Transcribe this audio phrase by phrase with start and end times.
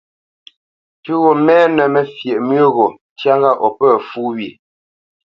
[1.03, 4.49] Pʉ̌ gho mɛnə́ məfyeʼ mú gho ntyá ŋgâʼ o pə̂ fú wye.